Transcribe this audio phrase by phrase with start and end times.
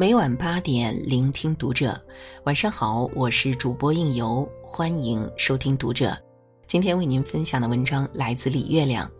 [0.00, 2.00] 每晚八点，聆听读者。
[2.44, 6.16] 晚上好，我是主播应由，欢迎收听读者。
[6.68, 9.10] 今天为您分享的文章来自李月亮。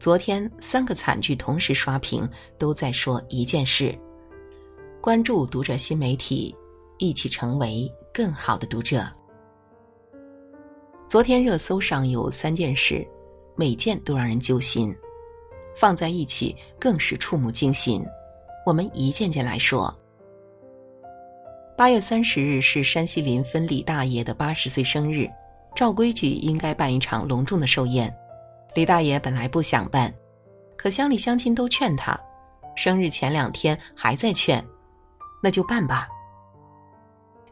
[0.00, 2.28] 昨天三个惨剧同时刷屏，
[2.58, 3.96] 都在说一件事：
[5.00, 6.52] 关注读者新媒体，
[6.98, 9.08] 一起成为更好的读者。
[11.06, 13.06] 昨天热搜上有三件事，
[13.54, 14.92] 每件都让人揪心，
[15.76, 18.04] 放在一起更是触目惊心。
[18.66, 19.96] 我们一件件来说。
[21.80, 25.26] 八月三十日是山西临汾李大爷的八十岁生日，
[25.74, 28.14] 照规矩应该办一场隆重的寿宴。
[28.74, 30.12] 李大爷本来不想办，
[30.76, 32.20] 可乡里乡亲都劝他，
[32.76, 34.62] 生日前两天还在劝，
[35.42, 36.06] 那就办吧。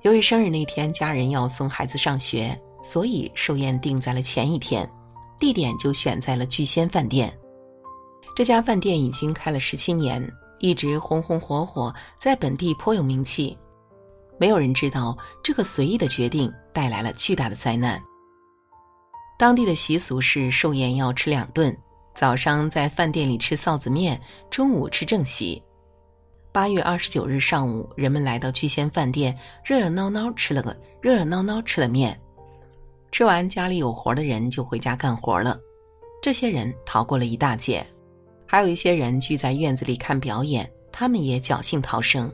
[0.03, 4.87] 由于生日那天家人要送孩子上学，所以寿宴定在了前一天，
[5.39, 7.33] 地点就选在了聚仙饭店。
[8.37, 10.23] 这家饭店已经开了十七年，
[10.59, 13.57] 一直红红火火，在本地颇有名气。
[14.39, 18.01] 没有人知道，这个随意的决定带来了巨大的灾难。
[19.39, 21.77] 当地的习俗是寿宴要吃两顿，
[22.15, 25.63] 早上在饭店里吃臊子面，中午吃正席。
[26.51, 32.19] 八月二十九日上午，人们来到聚仙饭店，热热闹闹吃了个热热闹闹吃了面。
[33.13, 35.59] 吃完，家里有活的人就回家干活了。
[36.21, 37.87] 这些人逃过了一大劫，
[38.47, 42.33] 还有一些人聚在院子里看表演，他们也侥幸逃生。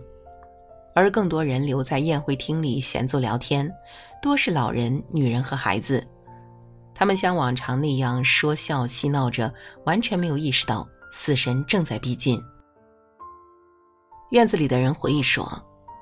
[0.95, 3.70] 而更多人留在宴会厅里闲坐聊天，
[4.23, 6.06] 多是老人、女人和孩子。
[6.95, 9.53] 他们像往常那样说笑嬉闹着，
[9.84, 12.41] 完全没有意识到死神正在逼近。
[14.31, 15.61] 院子里的人回忆说：“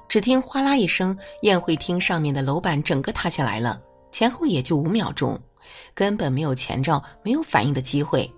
[0.09, 5.41] 只听哗啦一声，宴会厅上面的楼板整个塌下来了，前后也就五秒钟，
[5.95, 8.31] 根本没有前兆、没有反应的机会。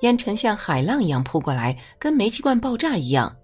[0.00, 3.34] 烟尘像海浪一样扑过来，跟煤气罐爆炸一样。”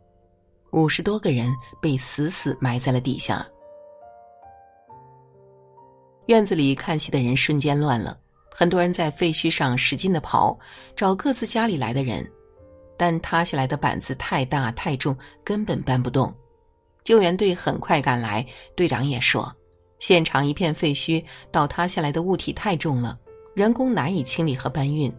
[0.75, 3.47] 五十多个人被死死埋在了底下。
[6.27, 8.19] 院子里看戏的人瞬间乱了，
[8.51, 10.59] 很多人在废墟上使劲的刨，
[10.97, 12.29] 找各自家里来的人，
[12.97, 16.35] 但塌下来的板子太大太重，根本搬不动。
[17.05, 19.55] 救援队很快赶来，队长也说，
[20.01, 23.17] 现场一片废墟，倒塌下来的物体太重了，
[23.55, 25.15] 人工难以清理和搬运。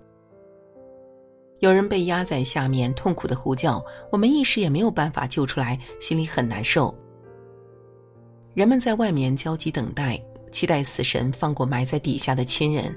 [1.66, 6.96] 有人被压在下面，痛苦的呼叫，我们一时也没有办法救出来，心里很难受。
[8.54, 12.96] 人们在外面焦急等待，期待死神放过埋在底下的亲人。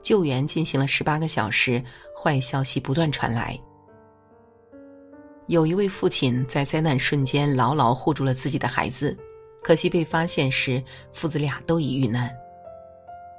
[0.00, 1.82] 救援进行了十八个小时，
[2.16, 3.60] 坏消息不断传来。
[5.46, 9.14] 有一位父亲在灾难瞬间牢牢护住了自己的孩子，
[9.62, 12.34] 可惜被发现时，父子俩都已遇难。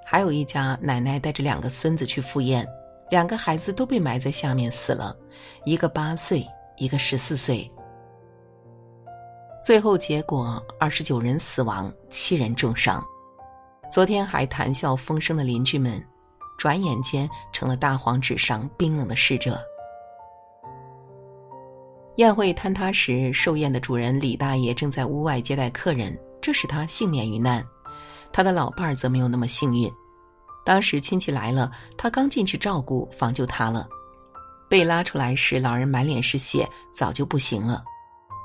[0.06, 2.63] 还有一家奶奶带着两个孙子去赴宴。
[3.09, 5.16] 两个孩子都被埋在下面死了，
[5.66, 6.46] 一个八岁，
[6.78, 7.70] 一个十四岁。
[9.64, 13.03] 最后结果，二十九人死亡，七人重伤。
[13.92, 16.02] 昨天还谈笑风生的邻居们，
[16.58, 19.59] 转眼间成了大黄纸上冰冷的逝者。
[22.18, 27.66] 宴会坍塌时，寿宴的主人李大爷正在屋外接待客人，这使他幸免于难。
[28.31, 29.91] 他的老伴儿则没有那么幸运。
[30.69, 33.90] 当时亲戚来了，他刚进去照顾，房就塌了。
[34.69, 36.63] 被拉出来时，老人满脸是血，
[36.94, 37.84] 早就不行了。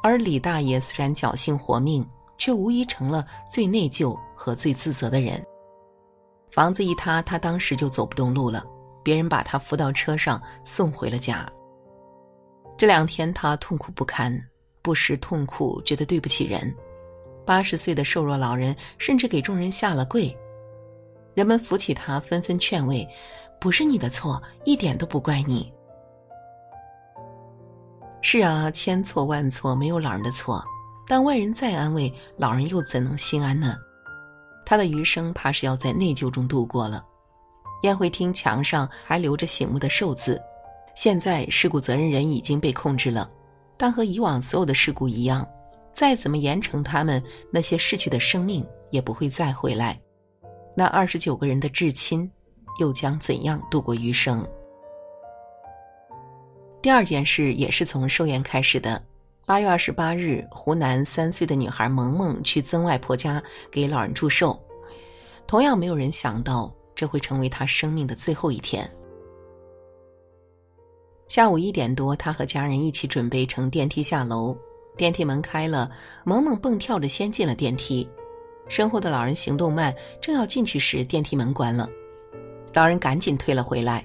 [0.02, 2.02] 而李大爷虽然侥幸活命，
[2.38, 5.44] 却无疑成了最内疚和最自责的人。
[6.50, 8.64] 房子一塌，他当时就走不动路了，
[9.02, 11.46] 别人把他扶到车上送回了家。
[12.78, 14.34] 这两天他痛苦不堪，
[14.80, 16.74] 不时痛苦，觉得对不起人。
[17.44, 20.34] 八十岁的瘦弱老人甚至给众人下了跪。
[21.34, 23.06] 人们扶起他，纷纷劝慰
[23.60, 25.72] ：“不是你的错，一点都不怪你。”
[28.22, 30.64] 是啊，千错万错，没有老人的错。
[31.06, 33.76] 但外人再安慰，老人又怎能心安呢？
[34.64, 37.04] 他的余生怕是要在内疚中度过了。
[37.82, 40.40] 宴会厅墙上还留着醒目的寿字。
[40.94, 43.28] 现在事故责任人已经被控制了，
[43.76, 45.46] 但和以往所有的事故一样，
[45.92, 47.22] 再怎么严惩他们，
[47.52, 50.00] 那些逝去的生命也不会再回来。
[50.76, 52.30] 那二十九个人的至亲，
[52.80, 54.44] 又将怎样度过余生？
[56.82, 59.02] 第二件事也是从寿宴开始的。
[59.46, 64.58] 八月二十八日，湖南三岁的女孩萌萌去曾外婆家给老人祝寿，
[65.46, 68.90] 同样没有人想到这会成为她生命的最后一天。
[71.28, 74.56] 下午一点多，她和家人一起准备乘电梯下楼，
[74.96, 75.90] 电梯门开了，
[76.24, 78.08] 萌萌蹦跳着先进了电梯。
[78.68, 81.88] 身后的老人行动慢，正要进去时，电梯门关了，
[82.72, 84.04] 老人赶紧退了回来。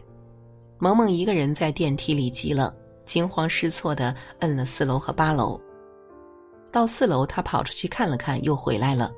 [0.78, 2.74] 萌萌一个人在电梯里急了，
[3.06, 5.60] 惊慌失措的摁了四楼和八楼。
[6.72, 9.12] 到四楼，他跑出去看了看，又回来了；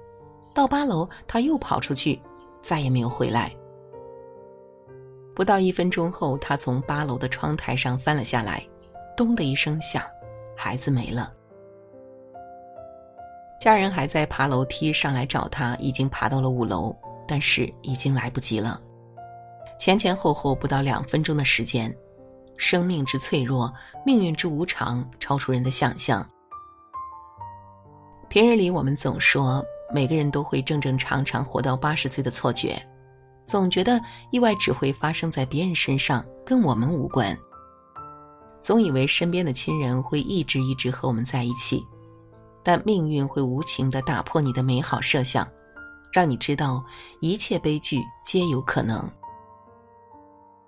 [0.54, 2.22] 到八楼，他又跑出去，
[2.62, 3.54] 再也没有回来。
[5.36, 8.66] 不到一分钟后，他从八楼的窗台上翻了下来，
[9.18, 10.04] 咚的一声响，
[10.56, 11.34] 孩子没了。
[13.62, 16.96] 家人还在爬楼梯上来找他，已经爬到了五楼，
[17.28, 18.82] 但是已经来不及了。
[19.80, 21.96] 前前后后不到两分钟的时间，
[22.58, 23.72] 生命之脆弱，
[24.04, 26.28] 命运之无常，超出人的想象。
[28.30, 29.64] 平日里我们总说
[29.94, 32.82] 每个人都会正正常常活到八十岁的错觉。
[33.46, 37.38] 总觉得意外只会发生在别人身上，跟我们无关。
[38.60, 41.86] 总以为身边的亲人会一直一直和我们在一起，
[42.64, 45.48] 但命运会无情的打破你的美好设想，
[46.12, 46.84] 让你知道
[47.20, 49.10] 一切悲剧皆有可能。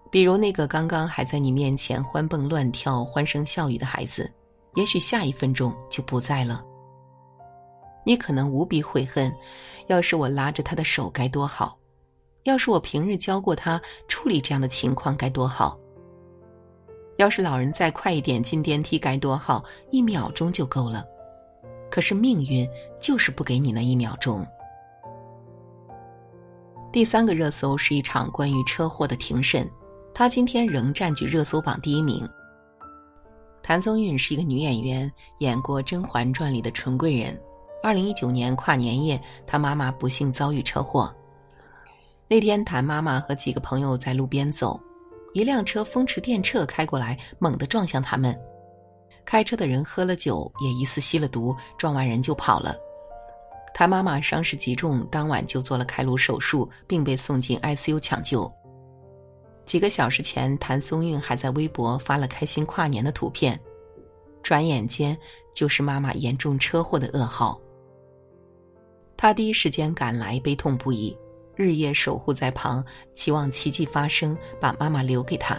[0.10, 4.32] 比如那个刚刚还在你面前欢蹦乱跳、欢声笑语的孩子，
[4.76, 6.64] 也许下一分钟就不在了。
[8.06, 9.34] 你可能无比悔恨，
[9.88, 11.78] 要是我拉着他的手该多好。
[12.44, 15.80] 要是我平日教过他处理这样的情况该多好。
[17.18, 21.06] 要是老人再快一点进电梯该多好，一秒钟就够了。
[21.94, 22.68] 可是命运
[23.00, 24.44] 就是不给你那一秒钟。
[26.92, 29.70] 第三个热搜是一场关于车祸的庭审，
[30.12, 32.28] 他今天仍占据热搜榜第一名。
[33.62, 37.40] 谭松韵是一个女演员，演过《甄嬛传》里的纯贵人。
[37.84, 41.14] 二零一九年跨年夜，她妈妈不幸遭遇车祸。
[42.28, 44.80] 那天，谭妈妈和几个朋友在路边走，
[45.36, 48.36] 一辆车风驰电掣开过来，猛地撞向他们。
[49.26, 52.76] 开车的人喝了酒，也疑似吸了毒，撞完人就跑了。
[53.74, 58.52] 谭妈妈伤势极重，当晚就做了开颅手术，并被送进 ICU 抢救。
[59.66, 63.60] 几个小时前，谭松韵还在微博发了开心跨年的图片，
[64.44, 65.18] 转眼间
[65.56, 67.60] 就是妈妈严重车祸的噩耗。
[69.16, 71.18] 他第一时间赶来，悲痛不已。
[71.56, 72.84] 日夜守护在旁，
[73.16, 75.58] 期望奇迹发生，把妈妈留给他。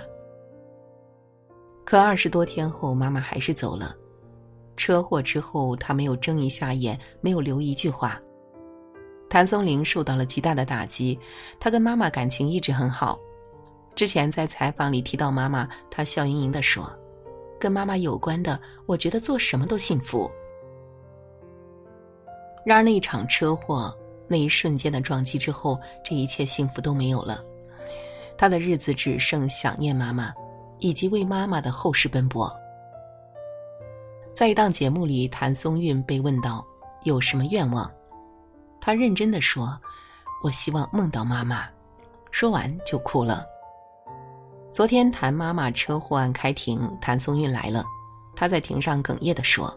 [1.94, 3.94] 可二十多天后，妈妈还是走了。
[4.76, 8.20] 车祸之后，他没有睁一下眼，没有留一句话。
[9.31, 11.17] 谭松龄受到了极大的打击，
[11.61, 13.17] 他跟妈妈感情一直很好。
[13.94, 16.93] 之前在采访里提到妈妈，他笑盈盈地说
[17.61, 20.29] ：“跟妈妈有关的，我觉得做什么都幸福。”
[22.67, 23.96] 然而那一场车祸。
[24.26, 27.41] 那一瞬间的撞击之后，这一切幸福都没有了。
[28.37, 30.35] 他的日子只剩想念妈妈，
[30.78, 32.52] 以及为妈妈的后事奔波。
[34.32, 36.64] 在一档节目里，谭松韵被问到
[37.04, 37.90] 有什么愿望，
[38.80, 39.80] 她认真的说
[40.42, 41.68] ：“我希望梦到妈妈。”
[42.32, 43.46] 说完就哭了。
[44.72, 47.84] 昨天谭妈妈车祸案开庭，谭松韵来了，
[48.34, 49.72] 她在庭上哽咽的说：“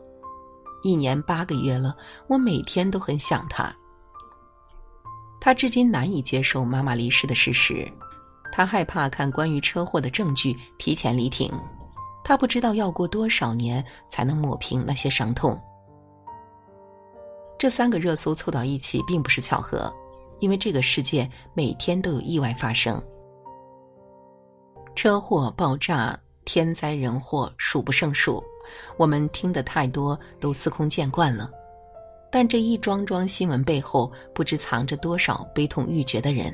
[0.81, 1.95] 一年八个月了，
[2.27, 3.71] 我每天都很想她。”
[5.39, 7.88] 他至今难以接受妈妈离世的事实，
[8.51, 11.51] 他害怕看关于车祸的证据，提前离庭。
[12.23, 15.57] 他不知道要过多少年才能抹平那些伤痛。
[17.57, 19.91] 这三个热搜凑到一起并不是巧合，
[20.39, 23.01] 因为这个世界每天都有意外发生，
[24.94, 28.44] 车祸、爆炸、天灾人祸数不胜数，
[28.97, 31.49] 我们听得太多，都司空见惯了。
[32.30, 36.54] 但这一桩桩新闻背后，不知藏着多少悲痛欲绝的人。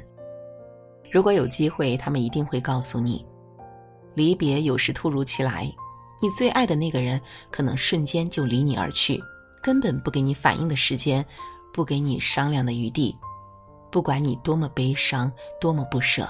[1.14, 3.24] 如果有机会，他们一定会告诉你：
[4.16, 5.72] 离别有时突如其来，
[6.20, 9.22] 你最爱的那个人可能瞬间就离你而去，
[9.62, 11.24] 根本不给你反应的时间，
[11.72, 13.16] 不给你商量的余地。
[13.92, 16.28] 不管你多么悲伤，多么不舍，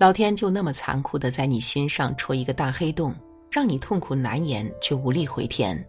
[0.00, 3.14] 老天就那么残酷的在你心上戳一个大黑洞，
[3.52, 5.88] 让你痛苦难言，却无力回天。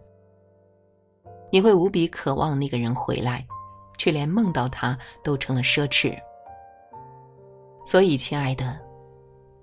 [1.50, 3.44] 你会无比渴望那个人回来，
[3.96, 6.16] 却连梦到他都成了奢侈。
[7.88, 8.78] 所以，亲爱的，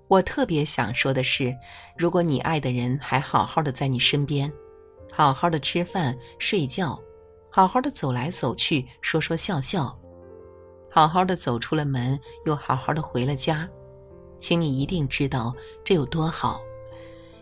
[0.08, 1.56] 我特别想说的是，
[1.96, 4.52] 如果你爱的人还好好的在你身边，
[5.14, 7.00] 好好的吃饭睡觉，
[7.52, 9.96] 好好的走来走去说说笑笑，
[10.90, 13.70] 好好的走出了门，又好好的回了家，
[14.40, 15.54] 请你一定知道
[15.84, 16.60] 这有多好，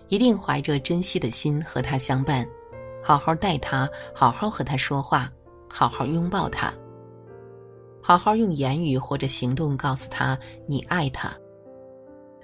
[0.10, 2.46] 一定怀着珍惜的心和他相伴。
[3.02, 5.32] 好好待他，好好和他说话，
[5.72, 6.74] 好好拥抱他，
[8.04, 11.34] 好好用言语或者行动告诉他你爱他。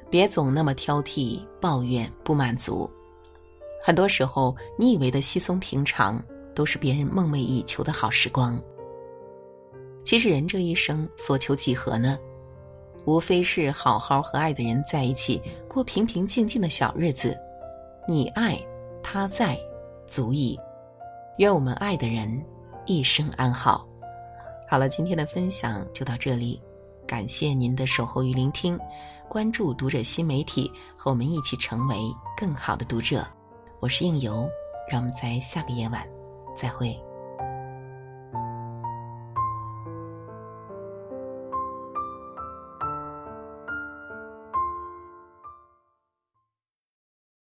[0.09, 2.89] 别总那么挑剔、抱怨、不满足。
[3.83, 6.23] 很多时候，你以为的稀松平常，
[6.55, 8.59] 都是别人梦寐以求的好时光。
[10.03, 12.17] 其实，人这一生所求几何呢？
[13.05, 17.37] 无非是好好和爱的人在一起，过平平静静的小日子。
[18.07, 18.57] 你爱，
[19.03, 19.59] 他在。
[20.07, 20.59] 足矣。
[21.37, 22.43] 愿我们爱的人
[22.85, 23.87] 一生安好。
[24.69, 26.61] 好了，今天的分享就到这里，
[27.07, 28.79] 感谢您的守候与聆听。
[29.27, 31.95] 关注读者新媒体，和我们一起成为
[32.37, 33.25] 更好的读者。
[33.79, 34.47] 我是应由，
[34.87, 36.07] 让我们在下个夜晚
[36.55, 36.95] 再会。